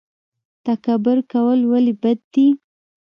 [0.65, 2.47] تکبر کول ولې بد دي؟